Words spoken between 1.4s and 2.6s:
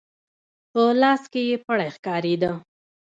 يې پړی ښکارېده.